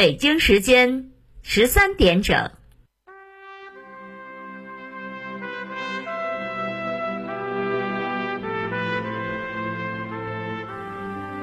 [0.00, 1.10] 北京时间
[1.42, 2.50] 十三点整。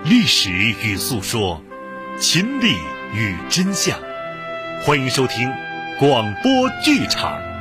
[0.04, 1.61] 历史与诉说，
[2.20, 2.73] 亲历
[3.14, 4.00] 与真相。
[4.83, 5.47] 欢迎收听
[6.00, 7.57] 广播剧场。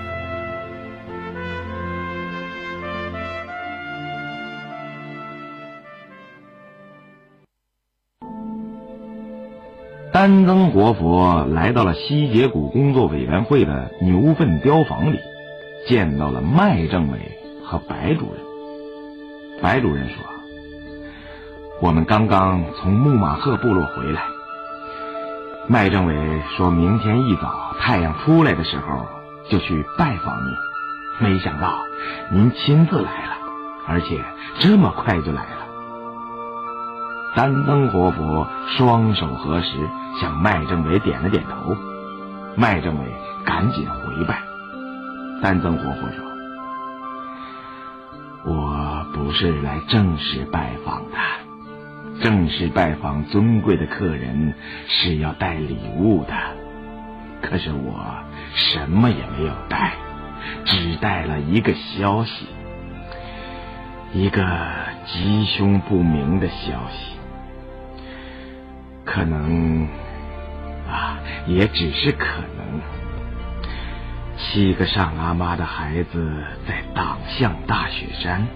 [10.27, 15.21] 三增活佛来到了西结谷工作委员会的牛粪雕房里，
[15.87, 18.43] 见到了麦政委和白主任。
[19.63, 20.17] 白主任说
[21.81, 24.23] ：“我们刚刚从木马赫部落回来。
[25.69, 29.07] 麦政委说明天一早太阳出来的时候
[29.49, 30.57] 就去拜访您，
[31.21, 31.73] 没想到
[32.33, 33.39] 您亲自来了，
[33.87, 34.25] 而且
[34.59, 35.66] 这么快就来了。”
[37.37, 38.49] 丹增活佛
[38.79, 39.77] 双手合十，
[40.19, 41.77] 向麦政委点了点头。
[42.57, 43.13] 麦政委
[43.45, 44.39] 赶紧回拜。
[45.43, 46.25] 丹增活佛说
[48.51, 51.19] ：“我不是来正式拜访的，
[52.23, 54.55] 正式拜访尊贵的客人
[54.89, 56.33] 是要带礼物的。
[57.43, 58.03] 可是我
[58.55, 59.93] 什么也没有带，
[60.65, 62.47] 只带了一个消息，
[64.15, 64.43] 一个
[65.05, 67.15] 吉凶不明的消息。”
[69.07, 69.89] 可能
[70.91, 72.81] 啊，也只是可能。
[74.37, 78.47] 七个上阿妈的孩子在党项大雪山，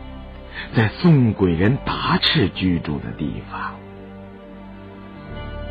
[0.75, 3.77] 在宋鬼人达赤居住的地方，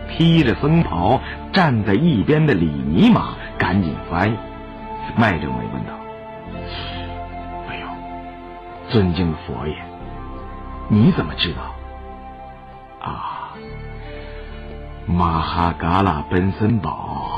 [0.09, 1.21] 披着僧袍
[1.53, 4.37] 站在一边的李尼玛赶紧翻译。
[5.15, 5.93] 麦政委问道
[7.69, 7.87] ：“哎呦，
[8.89, 9.75] 尊敬的佛爷，
[10.87, 11.75] 你怎么知道？”
[13.05, 13.35] 啊。
[15.11, 17.31] 马哈嘎拉本森堡，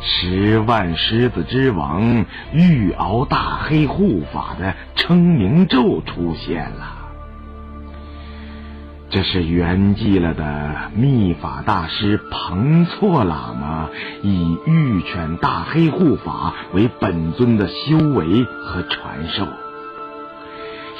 [0.00, 6.98] 十万狮子之王玉鳌大黑护法的称名咒出现了。
[9.10, 13.90] 这是圆寂了的秘法大师彭措喇嘛
[14.22, 19.44] 以玉犬大黑护法为本尊的修为和传授，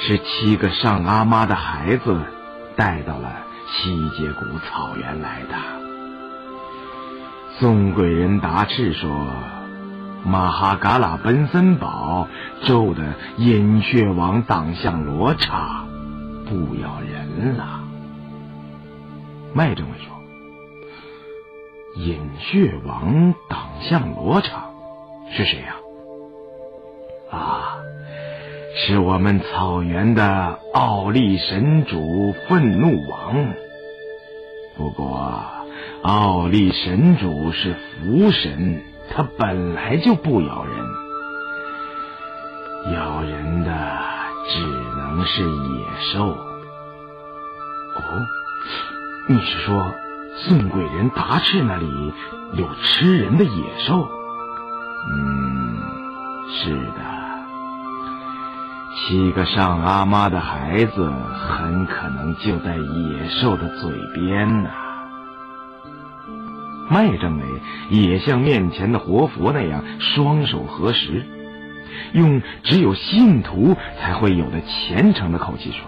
[0.01, 2.19] 是七个上阿妈的孩子
[2.75, 3.45] 带到了。
[3.77, 5.55] 西结谷草原来的
[7.59, 9.09] 宋贵人达赤说
[10.25, 12.27] ：“马哈嘎拉奔森堡
[12.65, 15.85] 咒的饮血王党项罗刹
[16.45, 17.81] 不咬人了。”
[19.53, 20.15] 麦政委说
[22.03, 24.69] ：“饮血王党项罗刹
[25.31, 25.75] 是谁呀？”
[27.31, 27.85] 啊。
[28.77, 33.53] 是我们草原的奥利神主愤怒王。
[34.77, 35.43] 不过，
[36.01, 40.85] 奥利神主是福神，他本来就不咬人，
[42.93, 43.71] 咬人的
[44.49, 44.59] 只
[44.97, 46.27] 能是野兽。
[47.95, 48.01] 哦，
[49.29, 49.93] 你是说
[50.35, 52.13] 宋贵人达赤那里
[52.53, 54.09] 有吃人的野兽？
[55.09, 55.77] 嗯，
[56.51, 57.24] 是的。
[58.97, 64.69] 七个上阿妈的孩子很可能就在野兽的嘴边呢。
[66.89, 67.43] 麦政委
[67.89, 71.25] 也像面前的活佛那样双手合十，
[72.13, 75.81] 用只有信徒才会有的虔诚的口气说：“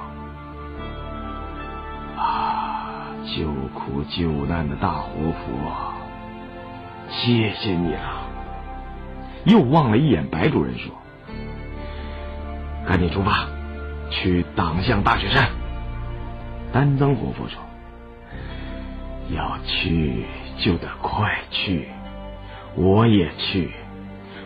[2.21, 5.93] 啊，救苦救难的大活佛，
[7.09, 8.27] 谢谢你了。”
[9.45, 10.91] 又望了一眼白主任说。
[12.87, 13.45] 赶紧出发，
[14.09, 15.49] 去党项大雪山。
[16.71, 17.59] 丹增活佛说
[19.35, 20.25] ：“要去
[20.57, 21.87] 就得快去，
[22.75, 23.71] 我也去，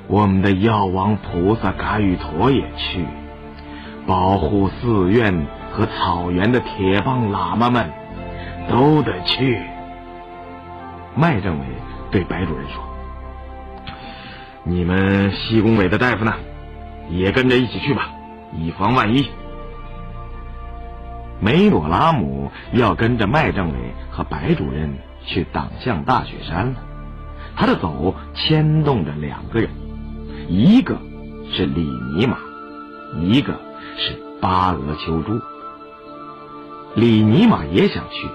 [0.07, 3.05] 我们的药王菩萨嘎雨陀也去，
[4.07, 7.91] 保护寺院和草原的铁棒喇嘛们
[8.69, 9.61] 都得去。”
[11.15, 11.65] 麦政委
[12.09, 12.83] 对白主任说
[14.63, 16.33] ：“你们西工委的大夫呢，
[17.09, 18.09] 也跟着一起去吧。”
[18.57, 19.29] 以防万一，
[21.39, 26.75] 梅朵拉姆要跟着麦政委和白主任去党项大雪山了。
[27.55, 29.69] 他的走牵动着两个人，
[30.47, 30.97] 一个
[31.51, 32.37] 是李尼玛，
[33.19, 33.53] 一个
[33.97, 35.39] 是巴俄秋珠。
[36.95, 38.27] 李尼玛也想去，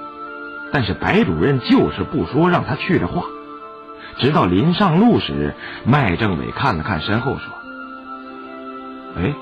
[0.73, 3.25] 但是白主任就是不说让他去的话。
[4.19, 5.55] 直到临上路时，
[5.85, 7.53] 麦政委看了看身后，说
[9.23, 9.35] ：“哎。”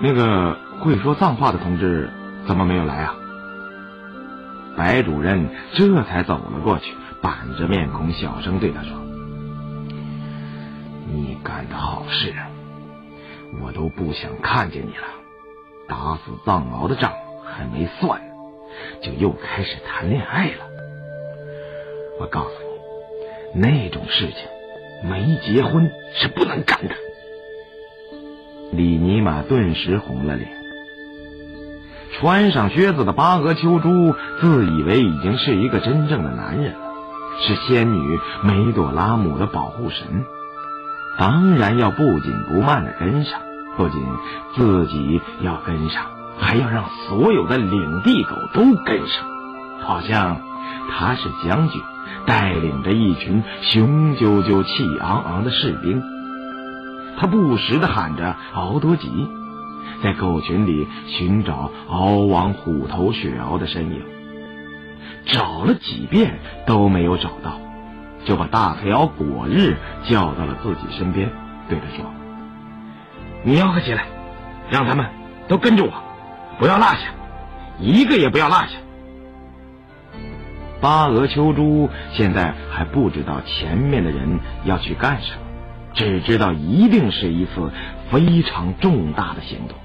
[0.00, 2.10] 那个会说藏话的同志
[2.46, 3.14] 怎么没有来啊？
[4.76, 6.92] 白主任这才走了过去，
[7.22, 8.90] 板着面孔，小声对他说
[11.06, 12.34] ：“你干的好事，
[13.62, 15.04] 我都不想看见你了。
[15.86, 17.12] 打死藏獒的账
[17.44, 18.20] 还没算，
[19.00, 20.66] 就又开始谈恋爱了。
[22.18, 22.50] 我告诉
[23.54, 26.96] 你，那种事情没结婚是不能干的。”
[28.72, 30.48] 李尼玛顿时红了脸。
[32.16, 36.78] 穿上靴子的巴俄秋珠自以为已经是一个真正的男人了，
[37.40, 40.24] 是仙女梅朵拉姆的保护神，
[41.18, 43.40] 当然要不紧不慢的跟上，
[43.76, 44.00] 不仅
[44.54, 46.04] 自己要跟上，
[46.38, 49.26] 还要让所有的领地狗都跟上，
[49.80, 50.40] 好像
[50.92, 51.82] 他是将军，
[52.26, 56.00] 带领着一群雄赳赳、气昂昂的士兵。
[57.18, 59.08] 他不时的喊着“敖多吉”。
[60.02, 64.02] 在狗群里寻找敖王虎头雪獒的身影，
[65.24, 67.58] 找了几遍都没有找到，
[68.24, 71.30] 就把大黑獒果日叫到了自己身边，
[71.68, 72.04] 对他说
[73.44, 74.04] ：“你吆喝起来，
[74.70, 75.06] 让他们
[75.48, 75.92] 都跟着我，
[76.58, 77.08] 不要落下，
[77.78, 78.76] 一个也不要落下。”
[80.82, 85.43] 巴俄秋珠现在还不知道前面的人要去干什么，
[85.94, 87.70] 只知道一定是一次
[88.10, 89.78] 非常重大的行动。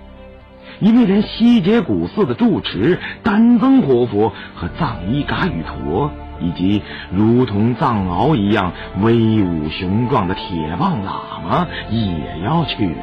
[0.79, 6.09] 因为连西结古寺的住持丹增活佛和藏医嘎语陀，
[6.39, 8.71] 以及如同藏獒一样
[9.01, 13.01] 威武雄壮的铁棒喇嘛也要去了。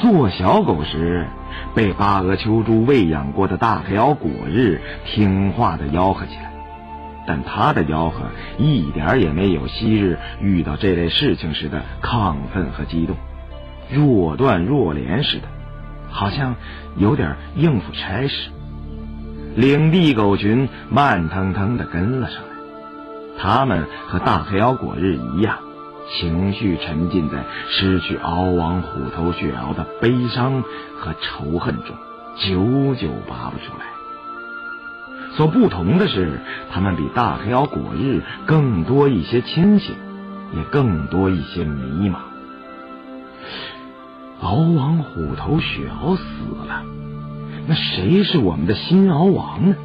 [0.00, 1.28] 做小狗时
[1.76, 6.51] 被巴俄秋珠喂养过的大黑獒果日听话的吆喝起来，
[7.26, 8.24] 但他的吆喝
[8.58, 13.16] 一点也没有昔日遇到这类事情时的亢奋和激动，
[13.90, 15.48] 若断若连似的。
[16.10, 16.56] 好像
[16.96, 18.50] 有点应付差事，
[19.56, 22.48] 领地狗群慢腾腾的跟了上来。
[23.38, 25.58] 他们和大黑獒果日一样，
[26.10, 30.62] 情绪沉浸在失去敖王虎头雪獒的悲伤
[30.98, 31.96] 和仇恨中，
[32.36, 33.91] 久久拔不出来。
[35.36, 36.40] 所不同的是，
[36.72, 39.94] 他们比大黑獒果日更多一些清醒，
[40.54, 42.16] 也更多一些迷茫。
[44.40, 46.22] 敖王虎头雪獒死
[46.68, 46.82] 了，
[47.66, 49.76] 那谁是我们的新敖王呢？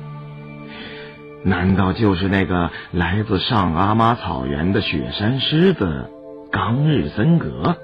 [1.44, 6.10] 难道就是那个来自上阿妈草原的雪山狮子
[6.52, 7.78] 冈日森格？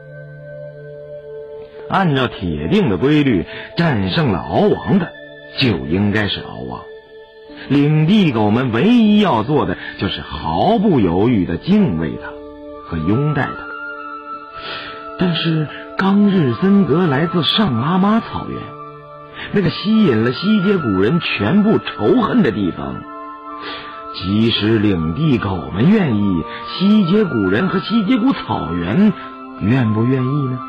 [1.90, 3.46] 按照铁定的规律，
[3.78, 5.14] 战胜了敖王的
[5.60, 6.82] 就应该是敖王。
[7.70, 12.30] 领地狗们唯一要做的就是毫不犹豫的敬畏他
[12.88, 13.54] 和拥戴他。
[15.20, 15.68] 但是。
[15.96, 18.60] 冈日森格来自上阿妈草原，
[19.54, 22.96] 那个吸引了西街古人全部仇恨的地方。
[24.16, 29.14] 即使领地狗们愿意，西街古人和西街古草原
[29.62, 30.60] 愿不愿意呢？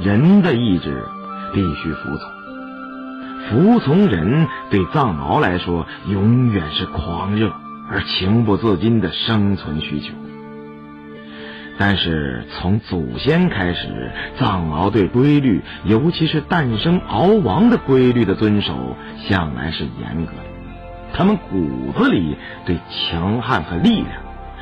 [0.00, 1.06] 人的意志
[1.54, 2.41] 必须服从，
[3.48, 7.52] 服从人对藏獒来说永远是狂热
[7.90, 10.14] 而情不自禁的生存需求。
[11.78, 18.96] 但是从祖先开始，藏獒对规律，尤其是诞生敖王的规律的遵守，
[19.26, 20.42] 向来是严格的。
[21.14, 24.08] 他们骨子里对强悍和力量、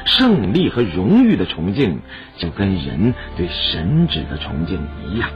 [0.07, 2.01] 胜利和荣誉的崇敬，
[2.39, 5.29] 就跟人对神旨的崇敬一样，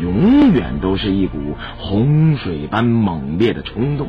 [0.00, 4.08] 永远都是一股洪水般猛烈的冲动。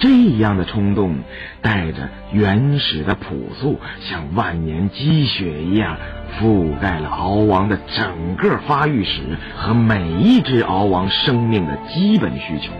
[0.00, 1.16] 这样的冲动，
[1.60, 5.96] 带着原始的朴素，像万年积雪一样，
[6.38, 12.72] 覆盖了敖王的整个发育史和每一只敖王生命的基本需求。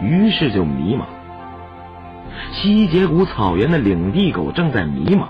[0.00, 1.06] 于是就迷茫。
[2.52, 5.26] 西结古草原的领地狗正在迷茫，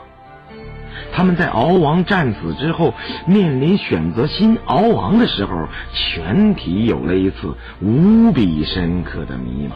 [1.17, 2.93] 他们在敖王战死之后，
[3.27, 9.73] 面临选择新敖王的时候，全体有了一次无比深刻的迷茫。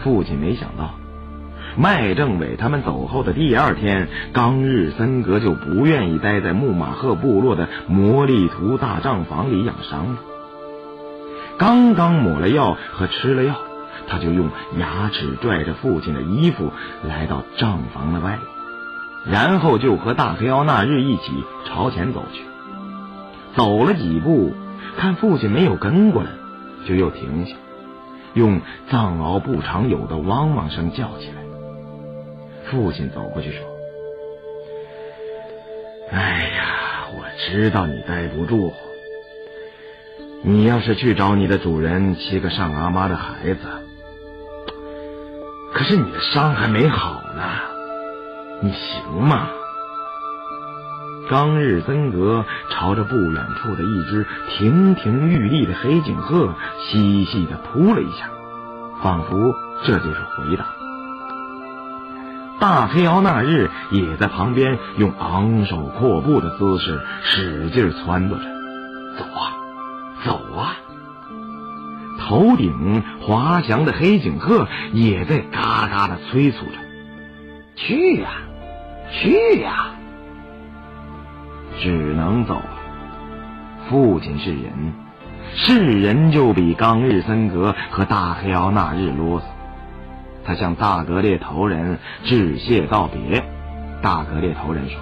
[0.00, 0.90] 父亲没想到，
[1.78, 10.18] 麦政委他们走后的第二天，冈日森格就不愿意待在木马赫部落的魔力图大帐房里养伤了。
[11.56, 13.54] 刚刚抹了药和吃了药，
[14.06, 16.70] 他就用牙齿拽着父亲的衣服
[17.08, 18.38] 来到帐房的外，
[19.26, 21.32] 然后就和大黑奥纳日一起
[21.66, 22.42] 朝前走去。
[23.56, 24.52] 走了几步，
[24.98, 26.30] 看父亲没有跟过来，
[26.86, 27.54] 就又停下。
[28.34, 31.42] 用藏獒不常有的汪汪声叫起来。
[32.64, 33.60] 父亲走过去说
[36.10, 38.72] ：“哎呀，我知道你待不住。
[40.42, 43.60] 你要是去找你的主人，七个上阿妈的孩子，
[45.72, 47.42] 可是你的伤还没好呢，
[48.64, 49.46] 你行吗？
[51.28, 58.30] 刚日森格朝着不远处的一只亭亭玉立的黑颈鹤细细的扑了一下，
[59.02, 59.54] 仿佛
[59.84, 60.64] 这就是回答。
[62.58, 68.38] 大黑敖那日也在旁边用昂首阔步的姿势使劲撺掇着
[69.18, 69.52] ：“走啊，
[70.24, 70.76] 走啊！”
[72.18, 76.72] 头顶滑翔的黑颈鹤也在嘎嘎的催促着
[77.76, 78.30] ：“去呀，
[79.20, 79.92] 去呀！”
[81.80, 82.60] 只能走。
[83.88, 84.94] 父亲是人，
[85.54, 89.44] 是人就比刚日森格和大黑敖那日啰嗦。
[90.44, 93.44] 他向大格列头人致谢道别。
[94.00, 94.98] 大格列头人说：“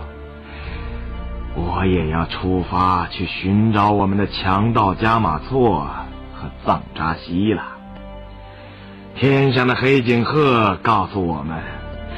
[1.54, 5.88] 我也要出发去寻找我们的强盗加马错
[6.34, 7.62] 和藏扎西了。”
[9.14, 11.62] 天上的黑颈鹤告诉我们，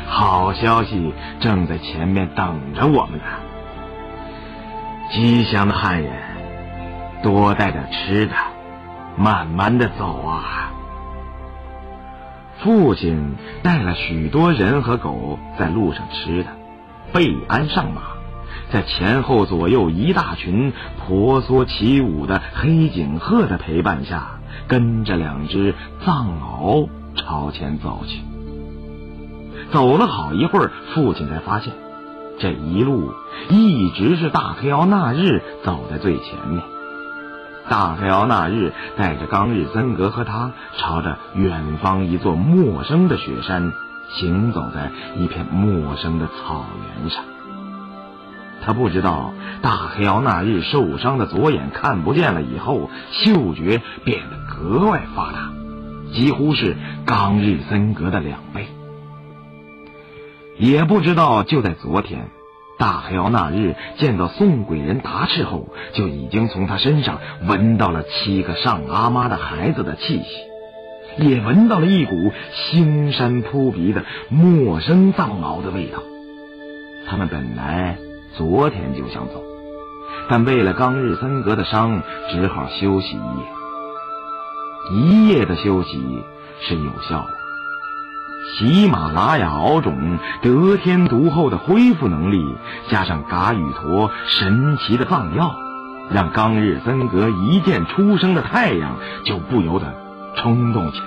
[0.07, 3.25] 好消息正在前面等着我们呢。
[5.11, 6.13] 吉祥的汉人，
[7.23, 8.33] 多带点吃的，
[9.17, 10.73] 慢慢的走啊。
[12.63, 16.51] 父亲带了许多人和狗在路上吃的，
[17.13, 18.01] 备鞍上马，
[18.73, 20.73] 在前后左右一大群
[21.07, 28.34] 婆娑起舞的黑颈鹤的陪伴下，跟着两只藏獒朝前走去。
[29.73, 31.75] 走了好一会儿，父亲才发现。
[32.39, 33.13] 这一路
[33.49, 36.63] 一直是大黑敖那日走在最前面。
[37.69, 43.73] 大黑敖那日带着冈日森格和他，朝着远方一座陌生的雪山
[44.11, 46.65] 行走在一片陌生的草
[47.01, 47.25] 原上。
[48.65, 55.53] 他不知道大黑敖那日受伤的左眼看不见了以后，嗅觉变得格外发达，
[56.13, 58.69] 几乎是冈日森格的两倍。
[60.57, 62.29] 也不知道，就在昨天，
[62.79, 75.99] 大黑敖那日见到宋鬼人达赤后，就已经从他身上闻到了七个上阿妈的孩子的气息，也闻到了一股腥膻扑鼻的陌生藏獒的味道。
[77.09, 77.99] 他们本来
[78.37, 79.43] 昨天就想走，
[80.29, 83.47] 但为了刚日森格的伤，只好休息一夜。
[84.93, 85.99] 一夜的休息
[86.61, 87.44] 是有效的。
[88.53, 92.55] 喜马拉雅敖种得天独厚的恢复能力，
[92.89, 95.57] 加上嘎语陀神奇的藏药，
[96.11, 99.95] 让刚日森格一见初升的太阳就不由得
[100.37, 101.07] 冲动起来。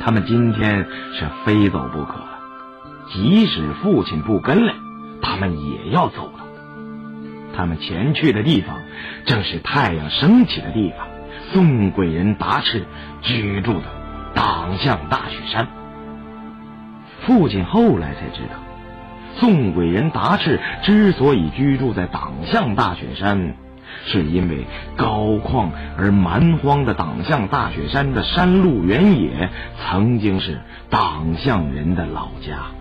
[0.00, 2.38] 他们今天是非走不可了，
[3.12, 4.74] 即使父亲不跟来，
[5.20, 6.44] 他们也要走了。
[7.54, 8.76] 他们前去的地方，
[9.26, 11.06] 正是太阳升起的地方——
[11.52, 12.86] 宋贵人达赤
[13.20, 13.84] 居住的
[14.34, 15.68] 党项大雪山。
[17.28, 18.56] 父亲后来才知道，
[19.36, 23.54] 宋贵人达赤之所以居住在党项大雪山，
[24.06, 24.64] 是因为
[24.96, 25.68] 高旷
[25.98, 29.50] 而蛮荒的党项大雪山的山路原野
[29.84, 30.58] 曾经是
[30.88, 32.72] 党项人的老家。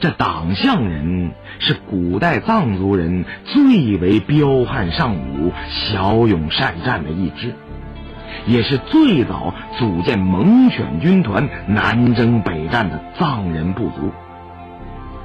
[0.00, 7.54] 这党项人是古代藏族人最为彪悍尚武、骁勇善战的一支。
[8.46, 14.12] 也是最早组建猛犬军团南征北战的藏人部族。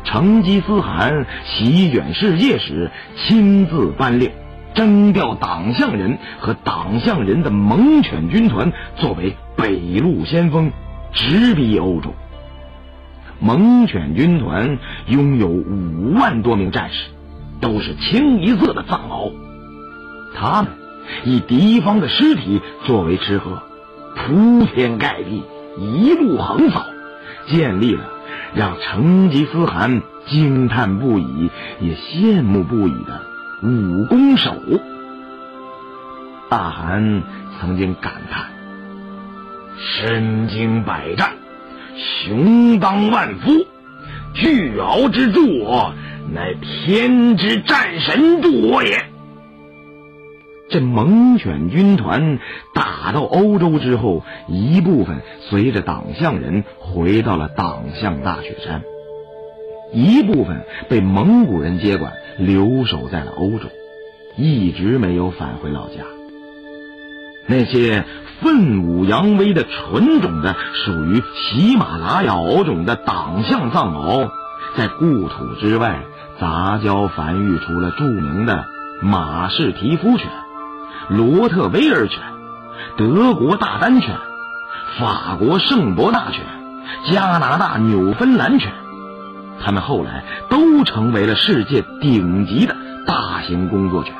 [0.03, 4.31] 成吉思汗席卷世界时，亲自颁令，
[4.73, 10.71] 征调党项人和党项人的猛犬军团作为北路先锋，
[11.13, 12.13] 直逼欧洲。
[13.39, 17.09] 猛犬军团拥有五万多名战士，
[17.61, 19.31] 都是清一色的藏獒，
[20.35, 20.82] 他们。
[21.23, 23.61] 以敌方的尸体作为吃喝，
[24.15, 25.43] 铺天盖地，
[25.77, 26.85] 一路横扫，
[27.47, 28.09] 建立了
[28.53, 31.49] 让成吉思汗惊叹不已、
[31.81, 33.21] 也羡慕不已的
[33.63, 34.55] 武功手。
[36.49, 37.23] 大汗
[37.59, 38.45] 曾经感叹
[39.79, 41.33] ：“身经百战，
[41.97, 43.65] 雄当万夫，
[44.33, 45.93] 巨鳌之助我，
[46.31, 49.05] 乃天之战神助我也。”
[50.69, 52.39] 这猛犬军团
[52.73, 58.81] 打到欧洲之后，一部分随着党项人回到了党项大雪山，
[59.93, 63.69] 一部分被蒙古人接管，留守在了欧洲，
[64.35, 65.97] 一直没有返回老家。
[67.45, 68.05] 那些
[68.41, 70.55] 奋武扬威的纯种的
[70.85, 74.29] 属于喜马拉雅獒种的党项藏獒，
[74.75, 75.99] 在故土之外
[76.39, 78.65] 杂交繁育出了著名的
[79.01, 80.29] 马氏提夫犬。
[81.09, 82.19] 罗特威尔犬、
[82.97, 84.15] 德国大丹犬、
[84.99, 86.43] 法国圣伯纳犬、
[87.11, 88.71] 加拿大纽芬兰犬，
[89.63, 94.13] 它们后来都成为了世界顶级的大型工作犬。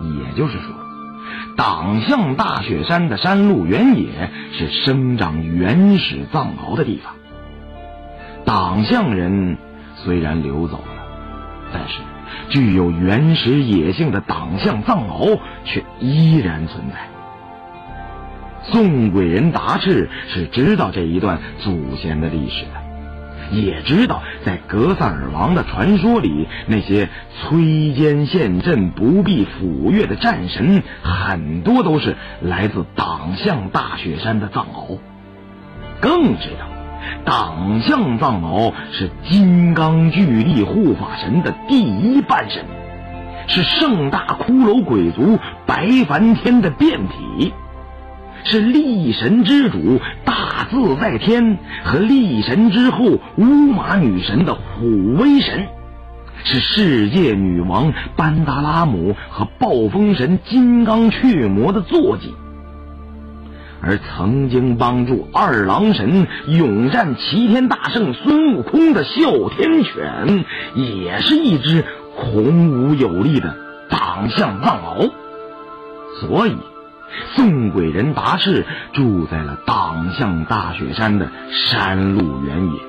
[0.00, 0.74] 也就是说，
[1.56, 7.14] 党项大雪山的山路原野是生长原始藏獒的地方。
[8.44, 9.58] 党项人
[9.96, 11.04] 虽然流走了，
[11.72, 11.98] 但是
[12.50, 17.08] 具有原始野性的党项藏獒却依然存在。
[18.64, 27.08] 宋贵人达赤是知道这一段祖先的历史的，也知道在格萨尔王的传说里，那些
[27.40, 34.98] 摧坚陷阵、不必抚越的战神，很多都是来自党项大雪山的藏獒，
[36.00, 36.66] 更知道
[37.24, 42.64] 党项藏獒是金刚巨力护法神的第一半神，
[43.46, 47.52] 是盛大骷髅鬼族白梵天的变体。
[48.44, 55.66] 是力神之主大自在天和力神之后乌马女神的虎威神，
[56.44, 62.32] 是世界女王班达拉姆和暴风神金刚雀魔的坐骑，
[63.80, 70.44] 而曾经帮助二郎神勇战齐天大圣孙悟空的哮天犬，
[70.74, 71.84] 也是一只
[72.16, 73.54] 孔武有力的
[73.88, 75.10] 党项藏獒，
[76.20, 76.56] 所以。
[77.34, 82.80] 宋鬼人达赤住在了党项大雪山的山路原野，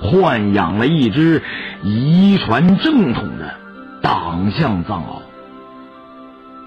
[0.00, 1.42] 豢养了一只
[1.82, 3.54] 遗传正统的
[4.00, 5.20] 党项藏獒。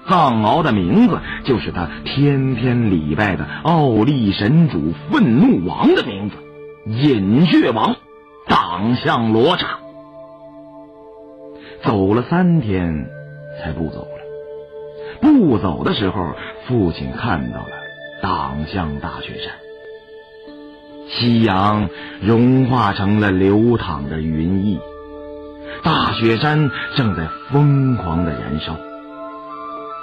[0.08, 6.36] 藏獒的名字就是他天天礼拜的奥利神主愤怒王的名字——
[6.86, 7.96] 饮血王
[8.46, 9.78] 党项罗刹。
[11.82, 13.06] 走了三天，
[13.60, 14.08] 才不走了。
[15.20, 16.32] 不走的时候，
[16.66, 17.68] 父亲看到了
[18.22, 19.52] 党项大雪山，
[21.08, 21.88] 夕阳
[22.20, 24.78] 融化成了流淌的云翳，
[25.82, 28.76] 大雪山正在疯狂的燃烧。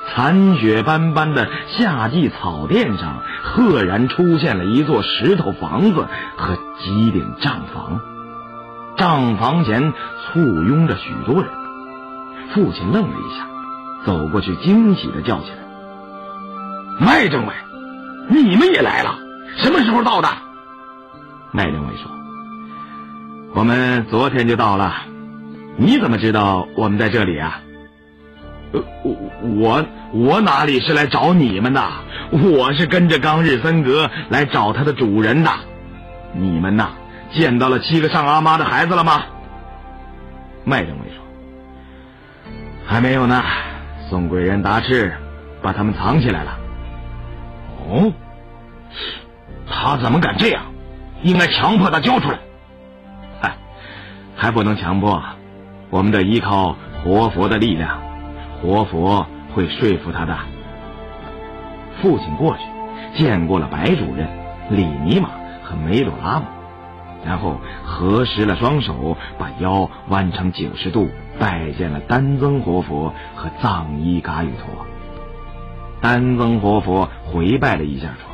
[0.07, 8.01] 残雪斑斑的夏季草甸上，赫然出现了一座石头房子和几顶帐房，
[8.97, 9.93] 帐房前
[10.25, 11.51] 簇拥着许多人。
[12.53, 13.47] 父亲愣了一下。
[14.03, 15.57] 走过去，惊喜的叫起来
[16.99, 17.53] ：“麦政委，
[18.29, 19.15] 你们也来了？
[19.57, 20.27] 什么时候到的？”
[21.53, 22.11] 麦政委说
[23.53, 24.91] ：“我们昨天就到了。
[25.77, 27.61] 你怎么知道我们在这里啊？”“，
[28.71, 28.83] 我
[29.59, 31.81] 我我哪里是来找你们的？
[32.31, 35.51] 我是跟着冈日森格来找他的主人的。
[36.33, 36.89] 你们呐，
[37.33, 39.23] 见到了七个上阿妈的孩子了吗？”
[40.63, 41.23] 麦政委说
[42.87, 43.43] ：“还没有呢。”
[44.09, 45.13] 宋贵人达赤
[45.61, 46.57] 把他们藏起来了。
[47.89, 48.11] 哦，
[49.69, 50.63] 他怎么敢这样？
[51.23, 52.39] 应该强迫他交出来。
[53.41, 53.55] 嗨，
[54.35, 55.21] 还不能强迫，
[55.89, 58.01] 我们得依靠活佛的力量，
[58.61, 60.37] 活佛会说服他的。
[62.01, 62.63] 父亲过去
[63.15, 64.29] 见过了白主任、
[64.69, 65.29] 里尼玛
[65.63, 66.45] 和梅朵拉姆，
[67.25, 71.09] 然后合十了双手，把腰弯成九十度。
[71.39, 74.85] 拜见了丹增活佛和藏医噶语陀。
[75.99, 78.29] 丹增活佛回拜了一下，说：“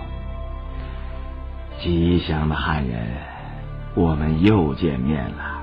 [1.79, 3.07] 吉祥的汉人，
[3.95, 5.61] 我们又见面了。”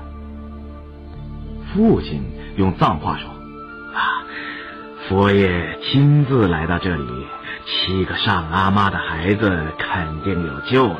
[1.71, 2.23] 父亲
[2.55, 3.29] 用藏话说
[3.93, 4.25] ：“啊，
[5.07, 7.27] 佛爷亲自来到这里，
[7.65, 10.99] 七个上阿妈的孩子肯定有救了。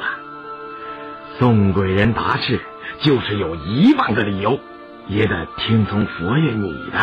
[1.38, 2.62] 宋鬼人达赤
[3.02, 4.60] 就是有一万个理由。”
[5.08, 6.98] 也得听从佛爷你的。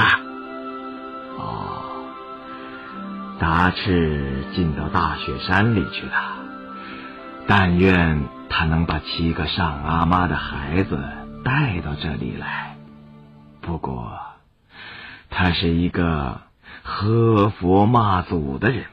[1.39, 2.05] 哦，
[3.39, 6.13] 达赤进到大雪山里去了。
[7.47, 10.99] 但愿他能把七个上阿妈的孩子
[11.45, 12.77] 带到这里来。
[13.61, 14.19] 不过，
[15.31, 16.41] 他是一个
[16.83, 18.85] 喝佛骂祖的人，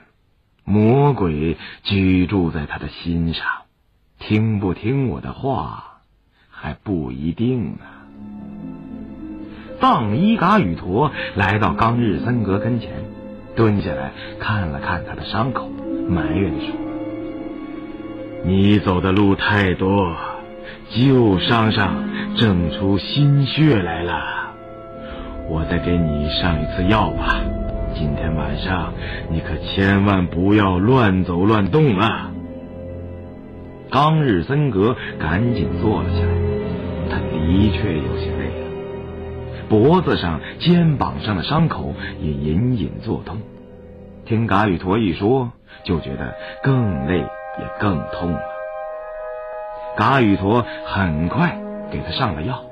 [0.63, 3.45] 魔鬼居住在他的心上，
[4.19, 6.01] 听不听我的话
[6.49, 7.79] 还不一定呢。
[9.79, 12.91] 藏伊嘎与陀来到冈日森格跟前，
[13.55, 15.69] 蹲下来看了看他的伤口，
[16.09, 16.75] 埋怨地说
[18.45, 20.15] ：“你走的路太多，
[20.89, 24.39] 旧伤上整出新血来了。
[25.47, 27.39] 我再给你上一次药吧。
[27.99, 28.93] 今天晚上
[29.29, 32.31] 你可千万不要乱走乱动啊！”
[33.91, 36.33] 冈日森格赶紧坐了下来，
[37.09, 38.69] 他的确有些累了。
[39.67, 43.39] 脖子上、肩膀上的伤口也隐隐作痛，
[44.25, 45.51] 听嘎语陀一说，
[45.83, 46.33] 就觉得
[46.63, 48.39] 更累也更痛了。
[49.97, 51.59] 嘎与陀很快
[51.91, 52.63] 给他上了药。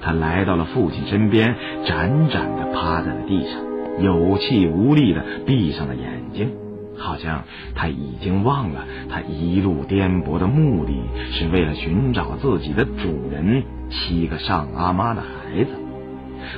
[0.00, 3.60] 他来到了父亲身边，辗转的趴在了地上，
[4.00, 6.50] 有气无力的闭上了眼睛，
[6.96, 10.92] 好像他已经忘了他一路颠簸的目的
[11.32, 15.70] 是为了寻找自己的主人七个上阿妈的孩子，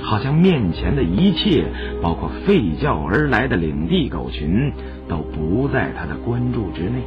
[0.03, 1.65] 好像面前的一切，
[2.01, 4.71] 包括吠叫而来的领地狗群，
[5.07, 7.01] 都不在他的关注之内。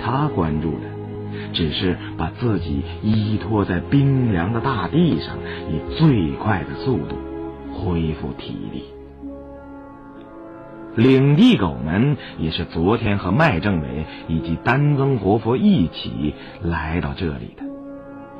[0.00, 0.94] 他关注的。
[1.52, 5.36] 只是把自己依托在冰凉的大地上，
[5.68, 7.16] 以最快的速度
[7.72, 8.93] 恢复体力。
[10.96, 17.64] 领地狗们也是昨天和麦政委以及丹增活佛一起来到这里的，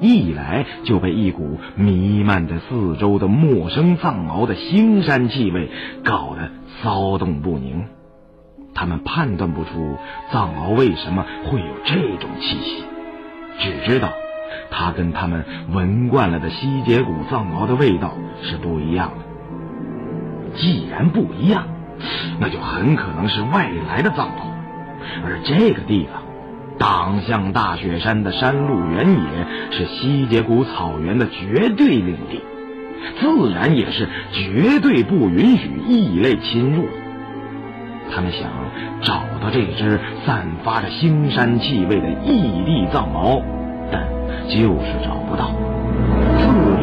[0.00, 5.68] 一来就被一股弥漫在四周的陌生藏獒的腥膻气味
[6.04, 6.50] 搞得
[6.82, 7.84] 骚动不宁。
[8.74, 9.96] 他们判断不出
[10.32, 12.84] 藏獒为什么会有这种气息。
[13.60, 14.12] 只知道，
[14.70, 20.56] 它跟他们闻惯了的西结古藏獒的味道是不一样的。
[20.56, 21.68] 既然不一样，
[22.40, 24.52] 那就很可能是外来的藏獒。
[25.24, 26.22] 而这个地方，
[26.78, 32.42] 党向大雪山的山路原野，是西结古草原的绝对领地，
[33.20, 36.86] 自然也是绝对不允许异类侵入。
[38.14, 38.50] 他们想
[39.02, 43.42] 找到这只散发着腥膻气味的异地藏獒，
[43.90, 44.06] 但
[44.48, 45.50] 就是找不到。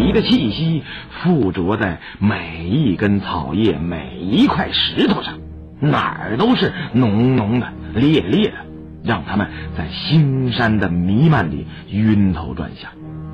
[0.01, 0.83] 刺鼻的气息
[1.21, 5.35] 附着在每一根草叶、每一块石头上，
[5.79, 8.55] 哪儿都是浓浓的、烈烈的，
[9.03, 12.91] 让他们在腥膻的弥漫里晕头转向，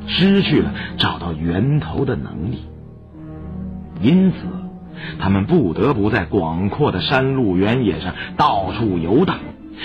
[0.08, 2.66] 失去了找到源头的能力。
[4.02, 4.38] 因此。
[5.20, 9.38] 他们不得不在广阔的山路原野上到处游荡，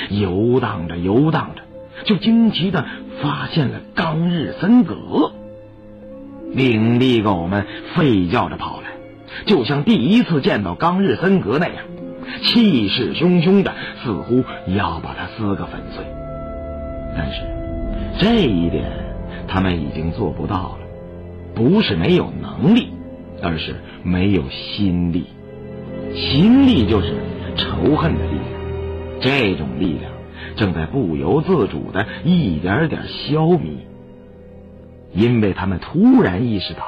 [0.09, 1.63] 游荡着游荡着，
[2.07, 2.87] 就惊奇的
[3.21, 4.95] 发现了冈日森格。
[6.55, 8.89] 领地狗们吠叫着跑来，
[9.47, 11.85] 就像第一次见到冈日森格那样，
[12.43, 16.05] 气势汹汹的，似乎要把他撕个粉碎。
[17.17, 17.43] 但是
[18.19, 18.91] 这一点，
[19.49, 20.87] 他们已经做不到了，
[21.55, 22.89] 不是没有能力。
[23.45, 25.25] 而是没有心力，
[26.15, 27.13] 心力就是
[27.57, 29.21] 仇恨的力量。
[29.21, 30.13] 这种力量
[30.55, 33.79] 正在不由自主的一点点消弭，
[35.15, 36.83] 因为他们突然意识到，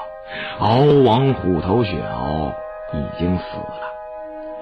[0.59, 2.53] 敖王虎头雪獒
[2.93, 3.75] 已经死了，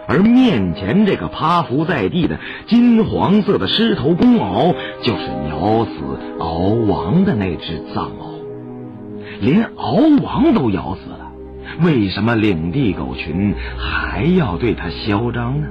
[0.06, 5.92] 而面前这个趴伏在地的金黄色的狮头公獒，就是咬死
[6.40, 8.42] 敖王的那只藏獒，
[9.40, 11.18] 连敖王都咬死了。
[11.82, 15.68] 为什么领地狗群还要对他嚣张呢？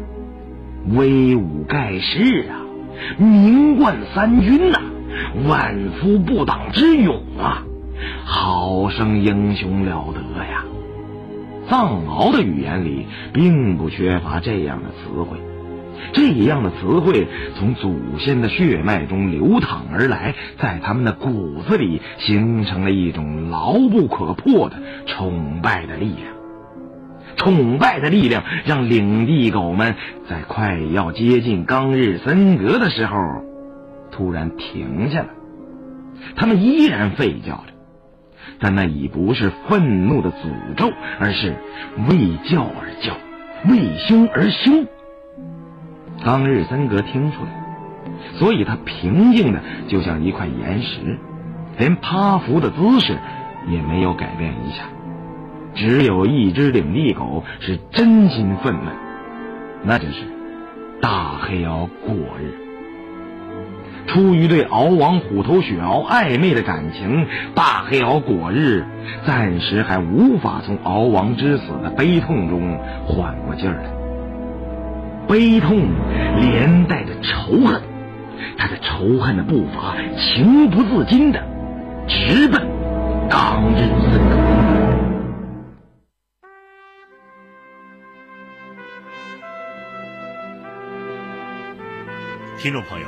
[0.95, 2.65] 威武盖世啊，
[3.19, 4.80] 名冠三军呐，
[5.47, 7.63] 万夫不挡之勇啊，
[8.26, 10.66] 好生英雄了得呀！
[11.70, 15.38] 藏獒的语言里并不缺乏这样的词汇。
[16.14, 26.34] 这样的词汇从祖先的血脉中流淌而来，在他们的骨子里形成了一种牢不可破的崇拜的力量。
[27.38, 29.96] 崇拜的力量让领地狗们
[30.28, 33.18] 在快要接近冈日森格的时候，
[34.12, 35.30] 突然停下了。
[36.36, 37.71] 他们依然吠叫着，
[38.60, 41.56] 但那已不是愤怒的诅咒，而是
[42.10, 43.13] 为叫而叫，
[43.69, 44.86] 为凶而凶。
[46.23, 47.51] 冈日森格听出来，
[48.38, 51.17] 所以他平静的就像一块岩石，
[51.77, 53.17] 连趴伏的姿势
[53.67, 54.84] 也没有改变一下。
[55.73, 58.80] 只有一只领地狗是真心愤懑，
[59.84, 60.25] 那就是
[61.01, 62.61] 大黑妖果日。
[64.08, 68.86] 出于对敖王虎头雪獒暧昧的感情，大黑獒果日
[69.26, 73.90] 暂时还无法从敖王之死的悲痛中缓过劲儿来。
[75.28, 75.88] 悲痛
[76.40, 77.82] 连带着仇恨，
[78.58, 81.42] 他的仇恨的步伐情不自禁的
[82.08, 82.68] 直奔
[83.30, 84.36] 冈日森格。
[92.58, 93.08] 听众朋友，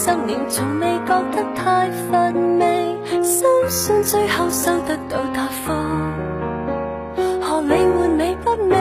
[0.00, 5.72] 三年从未觉得太乏味，深信最后收得到答复，
[7.42, 8.76] 何理换美不美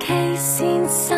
[0.00, 1.16] ？K 先生，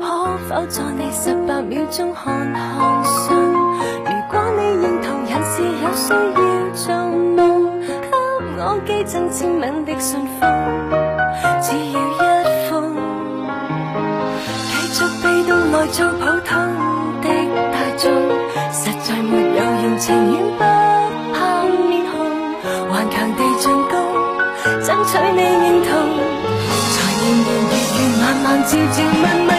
[0.00, 3.36] 可否在你十八秒钟看看信？
[3.36, 6.40] 如果你认同人是有需要
[6.74, 6.86] 做
[7.36, 7.36] 梦，
[7.84, 8.16] 给
[8.56, 10.48] 我寄赠签名的信封，
[11.60, 12.16] 只要一
[12.70, 12.96] 封，
[14.72, 16.47] 继续被动来做普通。
[28.68, 29.57] 静静慢慢。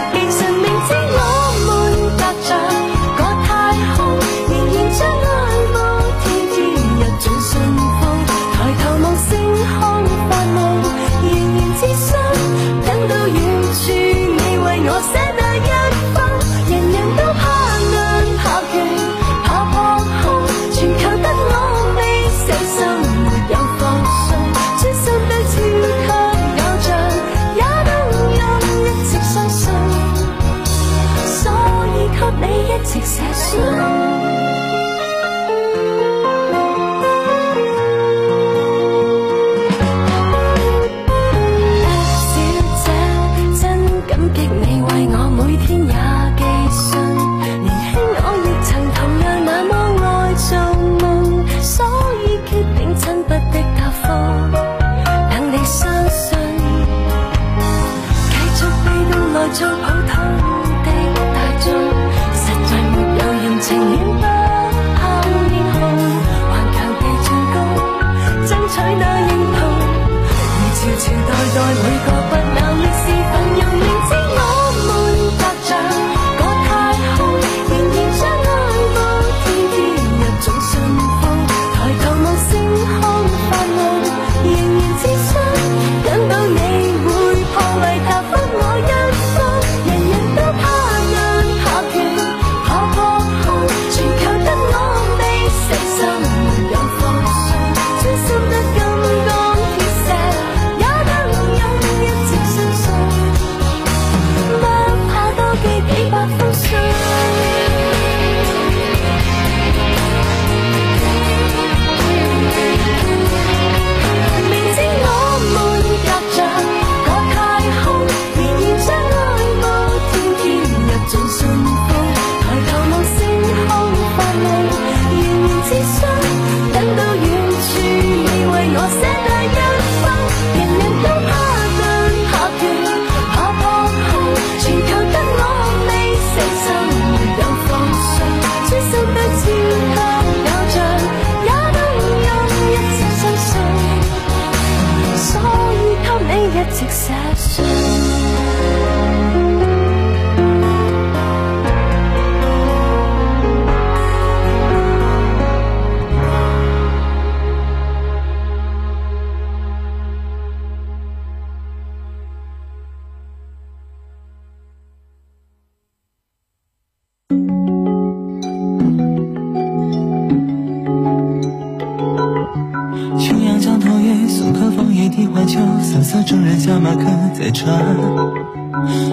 [176.10, 177.95] 秋，瑟瑟中人下马客在船。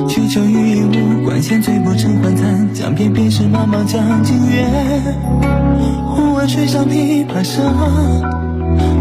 [0.08, 4.66] 曲酒欲舞，管弦醉不成欢惨，江边便是茫茫江浸月。
[6.14, 7.62] 忽闻水上琵琶声，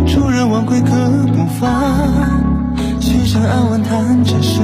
[0.06, 0.90] 主人忘归客
[1.34, 1.94] 不发。
[3.00, 4.62] 曲声暗问弹着谁？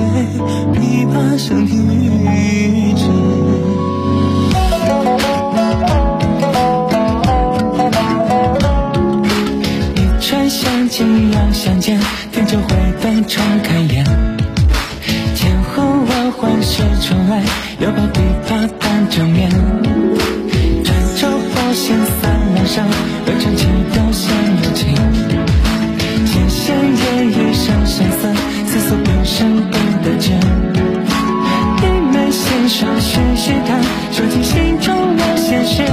[0.74, 1.88] 琵琶声停
[2.26, 3.06] 欲止。
[3.06, 3.71] 一
[10.92, 11.98] 斜阳向煎
[12.34, 12.68] 天就会
[13.02, 14.04] 对窗开眼。
[15.34, 17.42] 千呼万唤始出来
[17.80, 19.50] 犹抱琵琶半遮面
[20.84, 22.86] 转轴拨弦三两声
[23.26, 24.94] 未成曲调先有情。
[26.26, 28.34] 弦弦掩抑声声思
[28.68, 30.32] 似诉平生不得志
[31.80, 35.84] 低眉信手续续弹说尽心中无限事